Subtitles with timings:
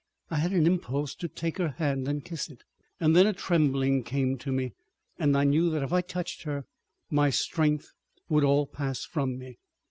[0.31, 2.63] I had an impulse to take her hand and kiss it,
[2.99, 4.73] and then a trembling came to me,
[5.19, 6.65] and I knew that if I touched her,
[7.11, 7.93] my strength
[8.27, 9.59] would all pass from me.